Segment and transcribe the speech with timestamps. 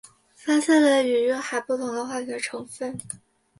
[0.33, 2.97] 发现了与月海不同的化学成分。